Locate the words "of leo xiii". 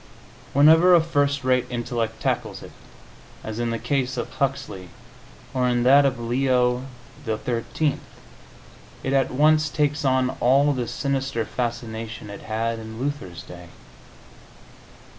6.07-7.99